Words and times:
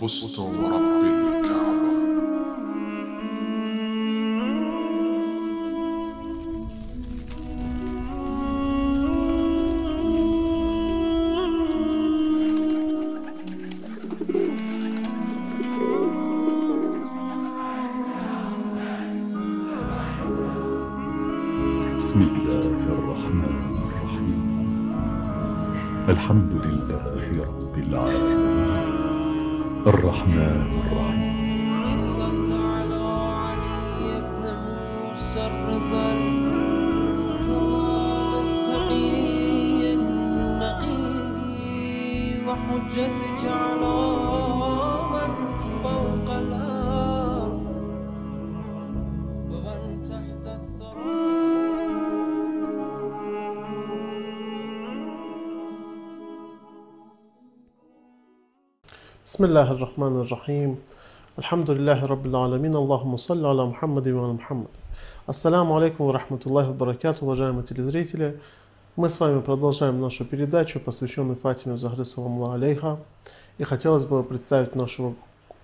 فزت 0.00 0.38
ورب 0.38 1.23
الرحمن 30.14 30.62
الرحيم. 30.78 31.98
صلى 31.98 32.54
على 32.54 33.14
وحجتك 42.46 43.40
على 43.50 44.23
بسم 59.33 59.45
الله 59.45 59.71
الرحمن 59.71 60.21
الرحيم 60.21 60.77
الحمد 61.39 61.69
لله 61.71 61.99
رب 62.05 62.25
العالمين 62.25 62.75
اللهم 62.75 63.13
صل 63.17 63.45
على 63.45 63.65
محمد 63.65 64.07
وعلى 64.07 64.33
محمد 64.33 64.67
Ассаламу 65.27 65.77
алейкум 65.77 66.07
ва 66.07 66.13
рахматуллахи 66.13 66.69
ва 66.69 66.73
баракату, 66.73 67.25
уважаемые 67.25 67.63
телезрители. 67.63 68.39
Мы 68.95 69.09
с 69.09 69.19
вами 69.19 69.41
продолжаем 69.41 69.99
нашу 70.01 70.25
передачу, 70.25 70.79
посвященную 70.79 71.35
Фатиме 71.35 71.77
Захры 71.77 72.03
Саламу 72.03 72.51
алейха. 72.51 72.97
И 73.59 73.63
хотелось 73.63 74.05
бы 74.05 74.23
представить 74.23 74.75
нашего 74.75 75.13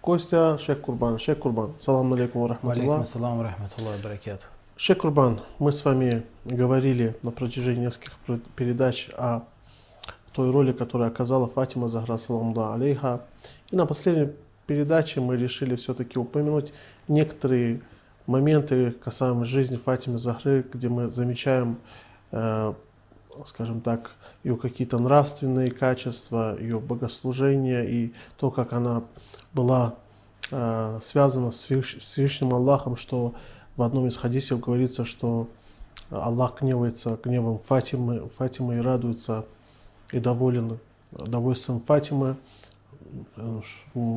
гостя 0.03 0.57
Шейх 0.59 0.81
Курбан. 0.81 1.17
Шейх 1.17 1.39
Курбан, 1.39 1.73
салам 1.79 2.13
алейкум 2.13 2.43
ва 2.43 2.47
Валейкум 2.47 2.71
рахматуллах. 2.71 3.01
ассалам 3.01 3.37
ва 3.39 3.43
рахматуллахи 3.45 3.97
ва 3.97 4.03
баракату. 4.03 4.45
Шейх 4.77 4.99
Курбан, 4.99 5.41
мы 5.57 5.71
с 5.71 5.83
вами 5.83 6.23
говорили 6.45 7.15
на 7.23 7.31
протяжении 7.31 7.85
нескольких 7.85 8.13
пр- 8.27 8.39
передач 8.55 9.09
о 9.17 9.41
той 10.32 10.50
роли, 10.50 10.72
которую 10.72 11.08
оказала 11.08 11.48
Фатима 11.48 11.88
Захра 11.88 12.16
Саламу 12.18 12.72
алейха. 12.72 13.22
И 13.70 13.76
на 13.76 13.86
последней 13.86 14.30
передаче 14.66 15.20
мы 15.20 15.36
решили 15.36 15.74
все-таки 15.76 16.18
упомянуть 16.18 16.72
некоторые 17.08 17.80
моменты 18.26 18.92
касаемо 18.92 19.44
жизни 19.44 19.76
Фатимы 19.76 20.18
Захры, 20.18 20.64
где 20.72 20.88
мы 20.88 21.10
замечаем, 21.10 21.78
э, 22.30 22.72
скажем 23.44 23.80
так, 23.80 24.12
ее 24.44 24.56
какие-то 24.56 24.98
нравственные 24.98 25.70
качества, 25.70 26.56
ее 26.58 26.78
богослужение 26.78 27.90
и 27.90 28.14
то, 28.38 28.50
как 28.50 28.72
она 28.72 29.02
была 29.52 29.96
э, 30.50 30.98
связана 31.02 31.50
с 31.50 31.68
Всевыш- 31.68 31.98
Всевышним 31.98 32.54
Аллахом, 32.54 32.96
что 32.96 33.34
в 33.76 33.82
одном 33.82 34.06
из 34.06 34.16
хадисов 34.16 34.60
говорится, 34.60 35.04
что 35.04 35.48
Аллах 36.10 36.60
гневается 36.60 37.18
гневом 37.22 37.58
Фатимы, 37.58 38.28
Фатимы 38.36 38.76
и 38.76 38.80
радуется 38.80 39.44
и 40.12 40.18
доволен 40.18 40.78
довольством 41.12 41.80
Фатимы. 41.80 42.36
Э, 43.36 43.60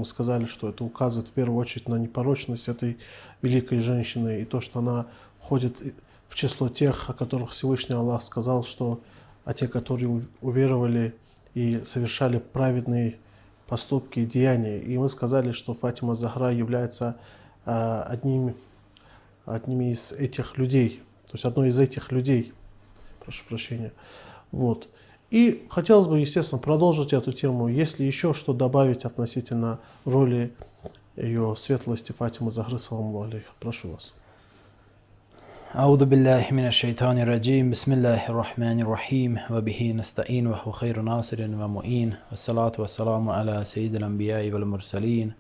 сказали, 0.06 0.46
что 0.46 0.70
это 0.70 0.84
указывает 0.84 1.30
в 1.30 1.34
первую 1.34 1.60
очередь 1.60 1.88
на 1.88 1.96
непорочность 1.96 2.68
этой 2.68 2.98
великой 3.42 3.80
женщины 3.80 4.42
и 4.42 4.46
то, 4.46 4.62
что 4.62 4.80
она 4.80 5.08
входит 5.40 5.82
в 6.28 6.36
число 6.36 6.70
тех, 6.70 7.10
о 7.10 7.14
которых 7.14 7.52
Всевышний 7.52 7.96
Аллах 7.96 8.22
сказал, 8.22 8.64
что 8.64 9.02
а 9.46 9.54
те, 9.54 9.68
которые 9.68 10.10
ув- 10.10 10.30
уверовали 10.42 11.16
и 11.54 11.82
совершали 11.86 12.38
праведные 12.38 13.18
поступки 13.68 14.20
и 14.20 14.26
деяния. 14.26 14.80
И 14.80 14.98
мы 14.98 15.10
сказали, 15.10 15.52
что 15.52 15.74
Фатима 15.74 16.16
Захра 16.16 16.52
является 16.52 17.18
а, 17.66 18.04
одним, 18.04 18.56
одними 19.46 19.92
из 19.92 20.12
этих 20.12 20.58
людей, 20.58 21.02
то 21.28 21.34
есть 21.34 21.46
одной 21.46 21.70
из 21.70 21.80
этих 21.80 22.12
людей, 22.12 22.54
прошу 23.24 23.44
прощения. 23.46 23.94
Вот. 24.52 24.88
И 25.33 25.67
хотелось 25.69 26.07
бы, 26.07 26.21
естественно, 26.21 26.61
продолжить 26.61 27.13
эту 27.13 27.33
тему. 27.33 27.69
Если 27.69 28.05
еще 28.05 28.33
что 28.33 28.53
добавить 28.53 29.05
относительно 29.05 29.79
роли 30.05 30.53
ее 31.17 31.55
светлости 31.57 32.13
Фатимы 32.13 32.51
Захры, 32.51 32.79
саламу 32.79 33.23
алейха. 33.23 33.53
Прошу 33.61 33.93
вас. 33.93 34.15
أعوذ 35.75 36.05
بالله 36.05 36.47
من 36.51 36.67
الشيطان 36.67 37.19
الرجيم 37.19 37.71
بسم 37.71 37.93
الله 37.93 38.29
الرحمن 38.29 38.81
الرحيم 38.81 39.39
وبه 39.51 39.93
نستعين 39.93 40.47
وهو 40.47 40.73
خير 40.73 41.01
ناصر 41.03 41.41
ومؤين 41.43 42.15
والصلاة 42.31 42.73
والسلام 42.79 43.29
على 43.29 43.65
سيد 43.65 43.95
الأنبياء 43.95 44.51
والمرسلين 44.53 45.33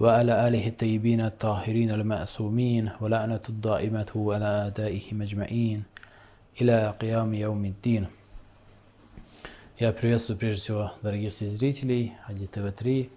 وعلى 0.00 0.48
آله 0.48 0.68
الطيبين 0.68 1.20
الطاهرين 1.20 1.90
المأسومين 1.90 2.90
ولعنة 3.00 3.40
الدائمة 3.48 4.06
على 4.34 4.44
أعدائهم 4.44 5.22
أجمعين 5.22 5.82
إلى 6.60 6.94
قيام 7.00 7.34
يوم 7.34 7.64
الدين 7.64 8.06
Я 9.79 9.93
приветствую 9.93 10.37
прежде 10.37 10.61
всего 10.61 10.91
дорогих 11.01 11.33
телезрителей 11.33 12.13
Ади 12.27 12.45
ТВ-3. 12.45 13.09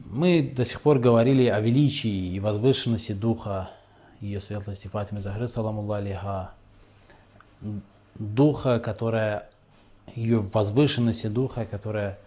Мы 0.00 0.52
до 0.54 0.64
сих 0.64 0.82
пор 0.82 0.98
говорили 0.98 1.46
о 1.46 1.60
величии 1.60 2.34
и 2.34 2.40
возвышенности 2.40 3.12
духа 3.12 3.70
ее 4.20 4.40
светлости 4.40 4.88
Фатимы 4.88 5.20
Захры, 5.20 5.48
саламу 5.48 5.90
алейха, 5.90 6.52
духа, 8.16 8.80
которая, 8.80 9.48
ее 10.14 10.40
возвышенности 10.40 11.28
духа, 11.28 11.64
которая 11.64 12.18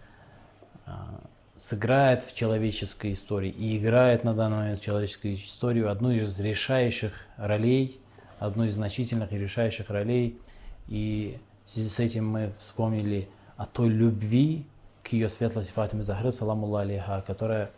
а, 0.88 1.20
сыграет 1.56 2.24
в 2.24 2.34
человеческой 2.36 3.14
истории 3.14 3.50
и 3.52 3.78
играет 3.78 4.24
на 4.24 4.34
данный 4.34 4.58
момент 4.58 4.80
в 4.80 4.84
человеческой 4.84 5.36
истории 5.36 5.84
одну 5.86 6.10
из 6.10 6.40
решающих 6.40 7.14
ролей, 7.38 8.00
одну 8.40 8.64
из 8.64 8.74
значительных 8.74 9.32
и 9.34 9.38
решающих 9.38 9.92
ролей. 9.92 10.40
И 10.88 11.38
в 11.66 11.70
связи 11.70 11.90
с 11.90 12.00
этим 12.00 12.28
мы 12.28 12.54
вспомнили 12.58 13.28
о 13.58 13.66
той 13.66 13.90
любви 13.90 14.66
к 15.04 15.10
ее 15.10 15.30
светлости 15.30 15.72
Фатиме 15.72 16.04
Захры, 16.04 16.32
саламу 16.32 16.74
алейха, 16.76 17.24
которая 17.26 17.72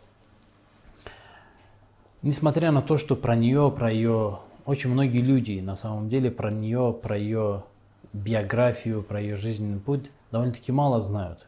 Несмотря 2.22 2.72
на 2.72 2.82
то, 2.82 2.98
что 2.98 3.14
про 3.14 3.36
нее, 3.36 3.70
про 3.70 3.92
ее 3.92 4.40
очень 4.64 4.90
многие 4.90 5.20
люди 5.20 5.60
на 5.60 5.76
самом 5.76 6.08
деле 6.08 6.30
про 6.30 6.50
нее, 6.50 6.92
про 7.00 7.16
ее 7.16 7.62
биографию, 8.12 9.02
про 9.02 9.20
ее 9.20 9.36
жизненный 9.36 9.78
путь 9.78 10.10
довольно-таки 10.32 10.72
мало 10.72 11.00
знают. 11.00 11.46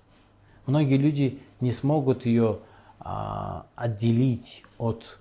Многие 0.66 0.99
люди 0.99 1.41
не 1.60 1.72
смогут 1.72 2.26
ее 2.26 2.60
а, 3.00 3.66
отделить 3.75 4.62
от 4.76 5.19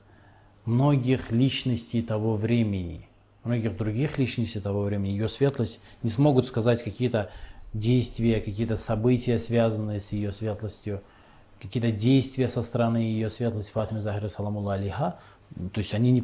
многих 0.66 1.32
личностей 1.32 2.04
того 2.04 2.36
времени, 2.36 3.07
многих 3.48 3.76
других 3.78 4.18
личностей 4.18 4.60
того 4.60 4.84
времени. 4.84 5.12
Ее 5.12 5.30
светлость 5.30 5.80
не 6.04 6.10
смогут 6.10 6.48
сказать 6.48 6.84
какие-то 6.84 7.30
действия, 7.74 8.40
какие-то 8.40 8.78
события, 8.78 9.40
связанные 9.40 10.00
с 10.00 10.12
ее 10.12 10.32
светлостью, 10.32 11.02
какие-то 11.60 11.92
действия 11.92 12.48
со 12.48 12.62
стороны 12.62 12.98
ее 12.98 13.30
светлости 13.30 13.72
Фатимы 13.72 14.02
Захры 14.02 14.30
Саламула 14.30 14.76
Алиха. 14.76 15.20
То 15.74 15.80
есть 15.80 15.94
они, 15.94 16.12
не, 16.12 16.24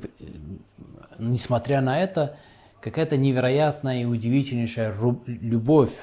несмотря 1.18 1.82
на 1.82 2.00
это, 2.02 2.38
какая-то 2.82 3.18
невероятная 3.18 4.02
и 4.02 4.06
удивительнейшая 4.06 4.94
любовь 5.26 5.94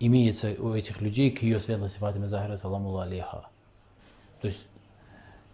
имеется 0.00 0.54
у 0.58 0.74
этих 0.74 1.00
людей 1.00 1.30
к 1.30 1.42
ее 1.42 1.60
светлости 1.60 1.98
Фатиме 1.98 2.28
Захры 2.28 2.56
Саламула 2.56 3.04
Алиха. 3.04 3.48
То 4.40 4.48
есть 4.48 4.60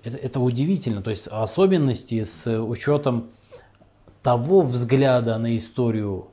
это, 0.03 0.17
это 0.17 0.41
удивительно. 0.41 1.03
То 1.03 1.11
есть 1.11 1.29
особенности 1.29 2.25
с 2.25 2.47
учетом 2.61 3.31
того 4.25 4.63
взгляда 4.63 5.37
на 5.37 5.55
историю 5.55 6.29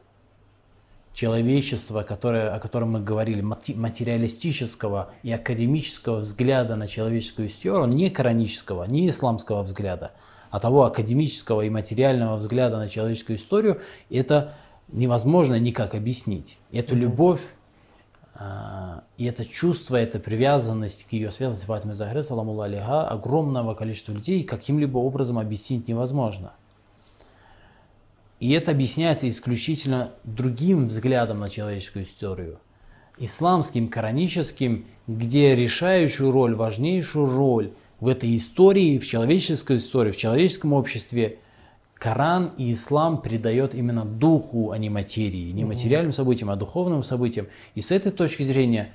человечества, 1.14 2.04
которое, 2.04 2.56
о 2.56 2.60
котором 2.62 2.94
мы 2.94 3.02
говорили, 3.02 3.42
материалистического 3.42 5.12
и 5.24 5.32
академического 5.34 6.20
взгляда 6.20 6.78
на 6.78 6.88
человеческую 6.88 7.50
историю, 7.50 7.86
не 7.88 8.10
коранического, 8.10 8.86
не 8.86 9.10
исламского 9.10 9.62
взгляда, 9.62 10.14
а 10.52 10.62
того 10.62 10.86
академического 10.86 11.64
и 11.64 11.70
материального 11.70 12.38
взгляда 12.38 12.78
на 12.78 12.88
человеческую 12.88 13.38
историю, 13.38 13.82
это 14.10 14.54
невозможно 14.88 15.60
никак 15.60 15.94
объяснить. 15.94 16.60
Эту 16.72 16.96
любовь 16.96 17.44
а, 18.34 19.04
и 19.18 19.26
это 19.26 19.44
чувство, 19.44 19.98
эта 19.98 20.18
привязанность 20.18 21.08
к 21.10 21.12
ее 21.12 21.30
светлости 21.30 21.66
Фатиме 21.66 21.94
Захре, 21.94 22.24
саламу 22.24 22.60
алейха, 22.62 23.06
огромного 23.06 23.74
количества 23.74 24.14
людей 24.14 24.46
каким-либо 24.46 24.98
образом 24.98 25.38
объяснить 25.38 25.90
невозможно. 25.90 26.54
И 28.42 28.50
это 28.54 28.72
объясняется 28.72 29.30
исключительно 29.30 30.14
другим 30.24 30.88
взглядом 30.88 31.40
на 31.40 31.48
человеческую 31.48 32.06
историю. 32.06 32.58
Исламским, 33.20 33.88
кораническим, 33.88 34.86
где 35.06 35.56
решающую 35.56 36.32
роль, 36.32 36.56
важнейшую 36.56 37.28
роль 37.28 37.72
в 38.00 38.08
этой 38.08 38.36
истории, 38.36 38.98
в 38.98 39.06
человеческой 39.06 39.78
истории, 39.78 40.10
в 40.10 40.18
человеческом 40.18 40.74
обществе 40.74 41.38
Коран 41.94 42.52
и 42.58 42.74
ислам 42.74 43.22
придает 43.22 43.76
именно 43.76 44.06
духу, 44.06 44.72
а 44.72 44.80
не 44.80 44.90
материи, 44.90 45.52
не 45.52 45.64
материальным 45.64 46.12
событиям, 46.12 46.50
а 46.50 46.56
духовным 46.56 47.04
событиям. 47.04 47.46
И 47.76 47.82
с 47.82 47.92
этой 47.92 48.12
точки 48.12 48.42
зрения 48.42 48.90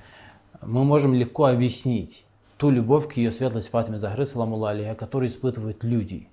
мы 0.61 0.83
можем 0.83 1.13
легко 1.13 1.45
объяснить 1.45 2.25
ту 2.57 2.69
любовь 2.69 3.07
к 3.07 3.15
ее 3.15 3.31
светлости 3.31 3.69
Фатиме 3.69 3.97
Захры, 3.97 4.25
саламу 4.25 4.61
алейха, 4.65 4.95
которую 4.95 5.29
испытывают 5.29 5.85
люди, 5.85 6.27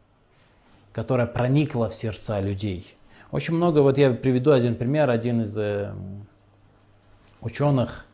которая 0.92 1.28
проникла 1.28 1.88
в 1.88 1.94
сердца 1.94 2.40
людей. 2.40 2.96
Очень 3.34 3.54
много, 3.54 3.80
вот 3.80 3.98
я 3.98 4.12
приведу 4.12 4.52
один 4.52 4.76
пример, 4.76 5.10
один 5.10 5.42
из 5.42 5.58
э, 5.58 5.92
ученых, 7.40 8.06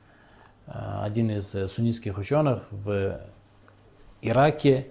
э, 0.67 0.73
один 1.03 1.31
из 1.31 1.55
э, 1.55 1.69
суннитских 1.69 2.17
ученых 2.17 2.63
в 2.71 3.21
Ираке, 4.23 4.87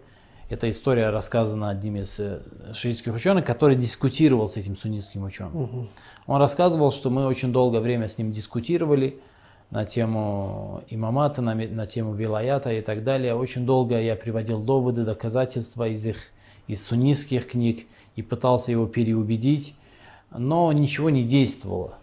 эта 0.47 0.69
история 0.69 1.09
рассказана 1.09 1.71
одним 1.71 1.95
из 1.95 2.21
шиитских 2.73 3.15
ученых, 3.15 3.43
который 3.43 3.75
дискутировал 3.75 4.47
с 4.47 4.55
этим 4.55 4.77
суннитским 4.77 5.23
ученым. 5.23 5.89
Он 6.27 6.39
рассказывал, 6.39 6.91
что 6.91 7.09
мы 7.09 7.25
очень 7.25 7.51
долгое 7.51 7.79
время 7.79 8.07
с 8.07 8.19
ним 8.19 8.31
дискутировали 8.31 9.19
на 9.71 9.83
тему 9.85 10.83
имамата, 10.91 11.41
на, 11.41 11.55
на 11.55 11.87
тему 11.87 12.13
вилаята 12.13 12.71
и 12.71 12.81
так 12.81 13.03
далее. 13.03 13.33
Очень 13.33 13.65
долго 13.65 13.99
я 13.99 14.15
приводил 14.15 14.61
доводы, 14.61 15.05
доказательства 15.05 15.87
из 15.87 16.05
их 16.05 16.17
из 16.67 16.85
суннитских 16.85 17.47
книг 17.47 17.87
и 18.15 18.21
пытался 18.21 18.69
его 18.69 18.85
переубедить, 18.85 19.73
но 20.31 20.71
ничего 20.71 21.09
не 21.09 21.23
действовало. 21.23 21.95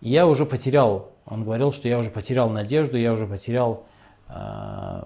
И 0.00 0.10
я 0.10 0.26
уже 0.26 0.46
потерял, 0.46 1.10
он 1.26 1.44
говорил, 1.44 1.72
что 1.72 1.88
я 1.88 1.98
уже 1.98 2.10
потерял 2.10 2.50
надежду, 2.50 2.96
я 2.96 3.12
уже 3.12 3.26
потерял 3.26 3.84
э, 4.28 5.02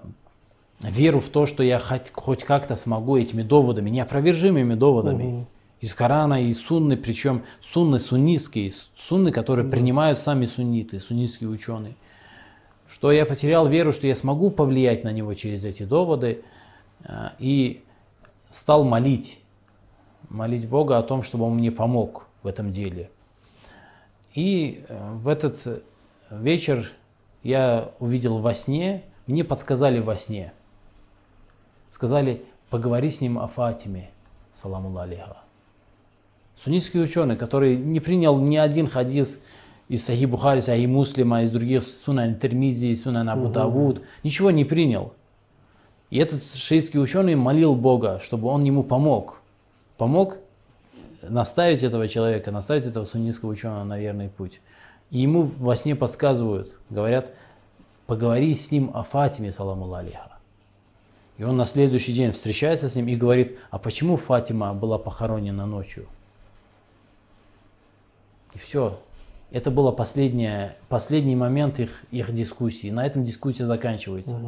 веру 0.81 1.19
в 1.19 1.29
то, 1.29 1.45
что 1.45 1.63
я 1.63 1.79
хоть, 1.79 2.11
хоть 2.11 2.43
как-то 2.43 2.75
смогу 2.75 3.17
этими 3.17 3.43
доводами, 3.43 3.89
неопровержимыми 3.89 4.75
доводами. 4.75 5.47
Из 5.81 5.93
Корана 5.93 6.41
и 6.41 6.53
Сунны, 6.53 6.95
причем 6.95 7.43
Сунны 7.61 7.99
суннитские, 7.99 8.71
Сунны, 8.95 9.33
которые 9.33 9.69
принимают 9.69 10.17
сами 10.17 10.45
сунниты, 10.45 10.97
суннитские 11.01 11.49
ученые, 11.49 11.95
что 12.87 13.11
я 13.11 13.25
потерял 13.25 13.67
веру, 13.67 13.91
что 13.91 14.07
я 14.07 14.15
смогу 14.15 14.49
повлиять 14.49 15.03
на 15.03 15.11
него 15.11 15.33
через 15.33 15.65
эти 15.65 15.83
доводы 15.83 16.41
э, 17.03 17.29
и 17.37 17.83
стал 18.49 18.85
молить, 18.85 19.41
молить 20.29 20.69
Бога 20.69 20.99
о 20.99 21.03
том, 21.03 21.21
чтобы 21.21 21.43
Он 21.45 21.55
мне 21.55 21.69
помог 21.69 22.27
в 22.43 22.47
этом 22.47 22.71
деле. 22.71 23.09
И 24.35 24.85
э, 24.87 25.13
в 25.15 25.27
этот 25.27 25.83
вечер 26.29 26.91
я 27.41 27.91
увидел 27.99 28.39
во 28.39 28.53
сне, 28.53 29.03
мне 29.27 29.43
подсказали 29.43 29.99
во 29.99 30.15
сне, 30.15 30.53
сказали, 31.89 32.43
поговори 32.69 33.09
с 33.09 33.21
ним 33.21 33.39
о 33.39 33.47
Фатиме, 33.47 34.11
саламу 34.53 34.97
алейха. 34.97 35.37
Суннитский 36.55 37.03
ученый, 37.03 37.35
который 37.35 37.75
не 37.75 37.99
принял 37.99 38.39
ни 38.39 38.57
один 38.57 38.87
хадис 38.87 39.41
из 39.89 40.05
Сахи 40.05 40.25
Бухари, 40.25 40.61
Сахи 40.61 40.85
Муслима, 40.85 41.41
из 41.41 41.51
других 41.51 41.83
Сунан 41.83 42.35
Термизи, 42.35 42.93
Сунан 42.95 43.29
Абу 43.29 43.49
Давуд, 43.49 44.01
ничего 44.23 44.51
не 44.51 44.63
принял. 44.65 45.13
И 46.09 46.19
этот 46.19 46.43
шиитский 46.53 46.99
ученый 46.99 47.35
молил 47.35 47.75
Бога, 47.75 48.19
чтобы 48.23 48.47
он 48.47 48.63
ему 48.63 48.83
помог. 48.83 49.41
Помог 49.97 50.37
наставить 51.29 51.83
этого 51.83 52.07
человека, 52.07 52.51
наставить 52.51 52.85
этого 52.85 53.05
суннитского 53.05 53.49
ученого 53.49 53.83
на 53.83 53.99
верный 53.99 54.29
путь. 54.29 54.61
И 55.09 55.19
ему 55.19 55.43
во 55.43 55.75
сне 55.75 55.95
подсказывают, 55.95 56.75
говорят, 56.89 57.31
поговори 58.07 58.53
с 58.55 58.71
ним 58.71 58.91
о 58.93 59.03
Фатиме, 59.03 59.51
саламу 59.51 59.93
алейха. 59.93 60.37
И 61.37 61.43
он 61.43 61.57
на 61.57 61.65
следующий 61.65 62.13
день 62.13 62.31
встречается 62.31 62.89
с 62.89 62.95
ним 62.95 63.07
и 63.07 63.15
говорит, 63.15 63.57
а 63.71 63.79
почему 63.79 64.17
Фатима 64.17 64.73
была 64.73 64.97
похоронена 64.97 65.65
ночью? 65.65 66.07
И 68.53 68.57
все. 68.57 68.99
Это 69.51 69.71
был 69.71 69.91
последний 69.91 71.35
момент 71.35 71.79
их, 71.79 72.03
их 72.11 72.33
дискуссии. 72.33 72.89
На 72.91 73.05
этом 73.05 73.23
дискуссия 73.23 73.65
заканчивается. 73.65 74.39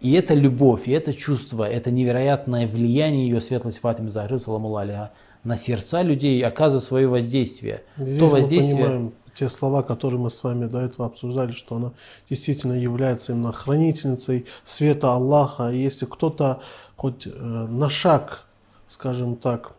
И 0.00 0.12
это 0.12 0.32
любовь, 0.32 0.88
и 0.88 0.92
это 0.92 1.12
чувство, 1.12 1.64
это 1.64 1.90
невероятное 1.90 2.66
влияние 2.66 3.28
ее 3.28 3.40
светлость 3.40 3.80
Фатиме 3.80 4.08
Захры, 4.08 4.38
саламу 4.38 4.74
алейха, 4.74 5.12
на 5.44 5.56
сердца 5.56 6.02
людей 6.02 6.42
оказывает 6.42 6.84
свое 6.84 7.06
воздействие. 7.06 7.82
Здесь 7.98 8.18
То 8.18 8.24
мы 8.24 8.30
воздействие, 8.30 8.76
понимаем 8.76 9.12
те 9.34 9.48
слова, 9.48 9.82
которые 9.82 10.20
мы 10.20 10.30
с 10.30 10.42
вами 10.42 10.66
до 10.66 10.80
этого 10.80 11.06
обсуждали, 11.06 11.52
что 11.52 11.76
она 11.76 11.92
действительно 12.28 12.74
является 12.74 13.32
именно 13.32 13.52
хранительницей 13.52 14.46
света 14.64 15.12
Аллаха. 15.12 15.70
И 15.70 15.78
если 15.78 16.06
кто-то 16.06 16.60
хоть 16.96 17.26
э, 17.26 17.30
на 17.30 17.88
шаг, 17.88 18.44
скажем 18.88 19.36
так, 19.36 19.72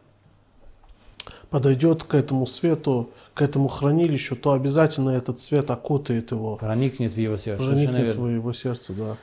подойдет 1.50 2.04
к 2.04 2.16
этому 2.16 2.46
свету, 2.46 3.12
к 3.34 3.42
этому 3.42 3.68
хранилищу, 3.68 4.36
то 4.36 4.54
обязательно 4.54 5.12
этот 5.12 5.40
свет 5.40 5.70
окутает 5.70 6.32
его, 6.32 6.56
проникнет 6.56 7.14
в 7.14 7.18
его 7.18 7.38
сердце. 7.38 7.66
Проникнет 7.66 8.16
в 8.16 8.28
его 8.28 8.54
сердце, 8.54 8.94
да. 8.94 9.18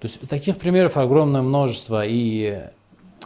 То 0.00 0.08
есть 0.08 0.20
таких 0.28 0.56
примеров 0.56 0.96
огромное 0.96 1.42
множество. 1.42 2.04
И 2.06 2.58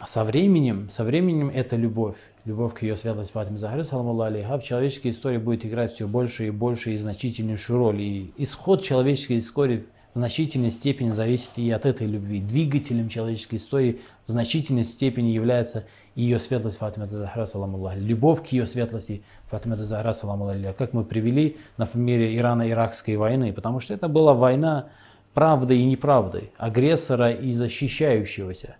со 0.05 0.25
временем, 0.25 0.89
со 0.89 1.05
временем 1.05 1.49
это 1.53 1.77
любовь. 1.77 2.17
Любовь 2.43 2.73
к 2.73 2.83
ее 2.83 2.97
светлости 2.97 3.31
Фатиме 3.31 3.57
Захаре, 3.57 3.83
саламу 3.83 4.19
алейха, 4.21 4.59
в 4.59 4.63
человеческой 4.63 5.11
истории 5.11 5.37
будет 5.37 5.65
играть 5.65 5.93
все 5.93 6.05
больше 6.05 6.47
и 6.47 6.49
больше 6.51 6.93
и 6.93 6.97
значительнейшую 6.97 7.79
роль. 7.79 8.01
И 8.01 8.33
исход 8.37 8.83
человеческой 8.83 9.39
истории 9.39 9.85
в 10.13 10.17
значительной 10.17 10.69
степени 10.69 11.11
зависит 11.11 11.51
и 11.55 11.71
от 11.71 11.85
этой 11.85 12.07
любви. 12.07 12.39
Двигателем 12.41 13.07
человеческой 13.07 13.55
истории 13.55 14.01
в 14.27 14.31
значительной 14.31 14.83
степени 14.83 15.29
является 15.29 15.85
ее 16.13 16.39
светлость 16.39 16.77
Фатима 16.77 17.07
Захара, 17.07 17.45
саламу. 17.45 17.89
Любовь 17.95 18.47
к 18.47 18.47
ее 18.47 18.65
светлости 18.65 19.23
Фатима 19.45 19.77
Захара, 19.77 20.11
саламу. 20.11 20.51
Как 20.77 20.91
мы 20.91 21.05
привели 21.05 21.57
на 21.77 21.85
примере 21.85 22.35
Ирано-Иракской 22.35 23.15
войны. 23.15 23.53
Потому 23.53 23.79
что 23.79 23.93
это 23.93 24.09
была 24.09 24.33
война 24.33 24.89
правдой 25.35 25.79
и 25.79 25.85
неправдой, 25.85 26.51
агрессора 26.57 27.29
и 27.29 27.51
защищающегося. 27.51 28.77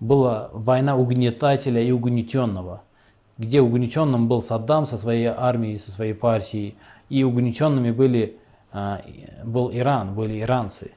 Была 0.00 0.50
война 0.52 0.96
угнетателя 0.96 1.82
и 1.82 1.90
угнетенного, 1.90 2.82
где 3.36 3.60
угнетенным 3.60 4.28
был 4.28 4.40
Саддам 4.40 4.86
со 4.86 4.96
своей 4.96 5.26
армией, 5.26 5.78
со 5.78 5.90
своей 5.90 6.14
партией, 6.14 6.76
и 7.08 7.24
угнетенными 7.24 7.90
были, 7.90 8.38
а, 8.72 9.02
был 9.44 9.70
Иран, 9.72 10.14
были 10.14 10.40
иранцы. 10.40 10.92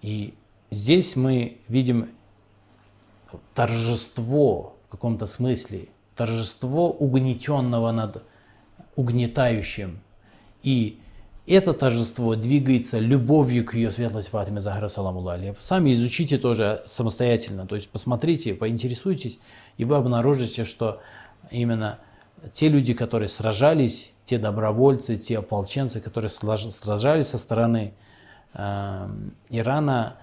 И 0.00 0.34
здесь 0.70 1.14
мы 1.14 1.58
видим 1.68 2.10
торжество 3.54 4.74
в 4.88 4.90
каком-то 4.90 5.26
смысле, 5.26 5.88
торжество 6.16 6.90
угнетенного 6.90 7.92
над 7.92 8.24
угнетающим. 8.96 10.00
И 10.62 10.98
это 11.46 11.72
торжество 11.72 12.36
двигается 12.36 12.98
любовью 12.98 13.64
к 13.64 13.74
ее 13.74 13.90
светлости 13.90 14.30
Фатиме 14.30 14.60
Захара 14.60 14.88
Саламу 14.88 15.26
алейха. 15.26 15.56
Сами 15.60 15.92
изучите 15.92 16.38
тоже 16.38 16.82
самостоятельно, 16.86 17.66
то 17.66 17.74
есть 17.74 17.88
посмотрите, 17.88 18.54
поинтересуйтесь, 18.54 19.40
и 19.76 19.84
вы 19.84 19.96
обнаружите, 19.96 20.64
что 20.64 21.00
именно 21.50 21.98
те 22.52 22.68
люди, 22.68 22.94
которые 22.94 23.28
сражались, 23.28 24.14
те 24.24 24.38
добровольцы, 24.38 25.16
те 25.16 25.38
ополченцы, 25.38 26.00
которые 26.00 26.28
сражались 26.28 27.28
со 27.28 27.38
стороны 27.38 27.94
э, 28.54 29.08
Ирана, 29.50 30.16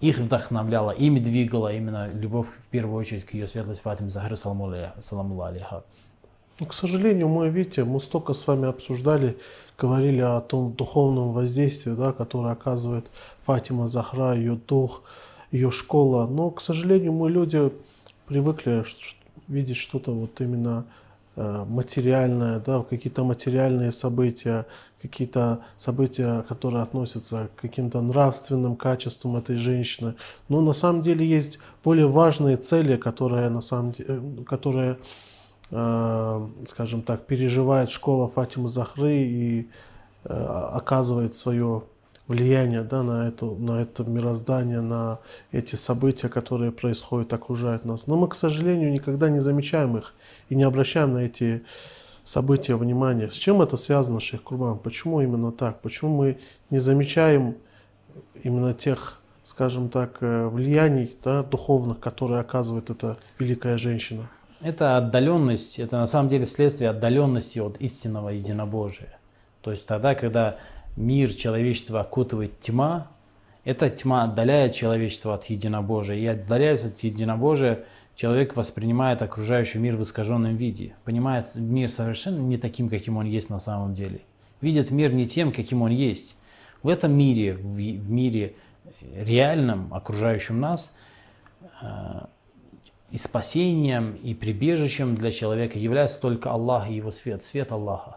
их 0.00 0.18
вдохновляла, 0.18 0.90
ими 0.90 1.20
двигала 1.20 1.72
именно 1.72 2.10
любовь 2.12 2.48
в 2.48 2.68
первую 2.68 2.98
очередь 2.98 3.24
к 3.24 3.34
ее 3.34 3.46
светлости 3.46 3.82
Фатиме 3.82 4.10
Захара 4.10 4.36
Саламу 4.36 4.66
алейха- 4.70 5.84
К 6.58 6.72
сожалению, 6.74 7.28
мы, 7.28 7.48
видите, 7.48 7.84
мы 7.84 7.98
столько 7.98 8.34
с 8.34 8.46
вами 8.46 8.68
обсуждали, 8.68 9.38
говорили 9.78 10.20
о 10.20 10.40
том 10.40 10.72
духовном 10.72 11.32
воздействии, 11.32 11.92
да, 11.92 12.12
которое 12.12 12.52
оказывает 12.52 13.10
Фатима 13.44 13.88
Захра, 13.88 14.34
ее 14.34 14.60
дух, 14.68 15.02
ее 15.50 15.70
школа. 15.70 16.26
Но, 16.26 16.50
к 16.50 16.60
сожалению, 16.60 17.12
мы 17.12 17.30
люди 17.30 17.72
привыкли 18.26 18.84
видеть 19.48 19.76
что-то 19.76 20.12
вот 20.12 20.40
именно 20.40 20.84
э, 21.36 21.64
материальное, 21.68 22.60
да, 22.60 22.82
какие-то 22.82 23.24
материальные 23.24 23.90
события, 23.90 24.66
какие-то 25.00 25.64
события, 25.76 26.44
которые 26.48 26.82
относятся 26.82 27.48
к 27.56 27.62
каким-то 27.62 28.00
нравственным 28.02 28.76
качествам 28.76 29.36
этой 29.36 29.56
женщины. 29.56 30.14
Но 30.48 30.60
на 30.60 30.74
самом 30.74 31.02
деле 31.02 31.26
есть 31.26 31.58
более 31.82 32.08
важные 32.08 32.56
цели, 32.56 32.96
которые 32.96 33.48
на 33.48 33.62
самом 33.62 33.92
деле, 33.92 34.20
которые 34.46 34.92
э, 34.92 34.96
скажем 35.72 37.00
так, 37.02 37.24
переживает 37.24 37.90
школа 37.90 38.28
Фатимы 38.28 38.68
Захры 38.68 39.14
и 39.14 39.70
э, 40.24 40.34
оказывает 40.34 41.34
свое 41.34 41.84
влияние 42.28 42.82
да, 42.82 43.02
на, 43.02 43.28
эту, 43.28 43.54
на 43.56 43.80
это 43.80 44.04
мироздание, 44.04 44.82
на 44.82 45.18
эти 45.50 45.74
события, 45.74 46.28
которые 46.28 46.72
происходят, 46.72 47.32
окружают 47.32 47.86
нас. 47.86 48.06
Но 48.06 48.16
мы, 48.16 48.28
к 48.28 48.34
сожалению, 48.34 48.92
никогда 48.92 49.30
не 49.30 49.40
замечаем 49.40 49.96
их 49.96 50.14
и 50.50 50.54
не 50.54 50.62
обращаем 50.62 51.14
на 51.14 51.18
эти 51.18 51.62
события 52.22 52.76
внимания. 52.76 53.30
С 53.30 53.34
чем 53.34 53.62
это 53.62 53.76
связано, 53.78 54.20
Шейх 54.20 54.42
Курбан? 54.42 54.78
Почему 54.78 55.22
именно 55.22 55.52
так? 55.52 55.80
Почему 55.80 56.14
мы 56.16 56.38
не 56.68 56.78
замечаем 56.80 57.56
именно 58.42 58.74
тех, 58.74 59.20
скажем 59.42 59.88
так, 59.88 60.18
э, 60.20 60.48
влияний 60.48 61.16
да, 61.24 61.42
духовных, 61.42 61.98
которые 61.98 62.40
оказывает 62.40 62.90
эта 62.90 63.16
великая 63.38 63.78
женщина? 63.78 64.28
Это 64.62 64.96
отдаленность, 64.96 65.78
это 65.80 65.98
на 65.98 66.06
самом 66.06 66.28
деле 66.28 66.46
следствие 66.46 66.90
отдаленности 66.90 67.58
от 67.58 67.80
истинного 67.80 68.28
единобожия. 68.28 69.18
То 69.60 69.72
есть 69.72 69.86
тогда, 69.86 70.14
когда 70.14 70.56
мир 70.96 71.32
человечества 71.32 72.00
окутывает 72.00 72.60
тьма, 72.60 73.08
эта 73.64 73.90
тьма 73.90 74.24
отдаляет 74.24 74.74
человечество 74.74 75.34
от 75.34 75.44
единобожия. 75.46 76.16
И 76.16 76.26
отдаляясь 76.26 76.84
от 76.84 76.98
единобожия, 77.00 77.84
человек 78.14 78.56
воспринимает 78.56 79.22
окружающий 79.22 79.78
мир 79.78 79.96
в 79.96 80.02
искаженном 80.02 80.56
виде. 80.56 80.94
Понимает 81.04 81.46
мир 81.56 81.90
совершенно 81.90 82.40
не 82.40 82.56
таким, 82.56 82.88
каким 82.88 83.16
он 83.16 83.26
есть 83.26 83.50
на 83.50 83.58
самом 83.58 83.94
деле. 83.94 84.22
Видит 84.60 84.90
мир 84.90 85.12
не 85.12 85.26
тем, 85.26 85.52
каким 85.52 85.82
он 85.82 85.90
есть. 85.90 86.36
В 86.82 86.88
этом 86.88 87.12
мире, 87.12 87.54
в 87.54 88.10
мире 88.10 88.54
реальном, 89.14 89.92
окружающем 89.94 90.60
нас, 90.60 90.92
э, 91.80 91.86
и 93.12 93.18
спасением, 93.18 94.14
и 94.22 94.32
прибежищем 94.32 95.14
для 95.14 95.30
человека 95.30 95.78
является 95.78 96.18
только 96.18 96.50
Аллах 96.50 96.88
и 96.88 96.94
Его 96.94 97.10
свет, 97.10 97.44
свет 97.44 97.70
Аллаха. 97.70 98.16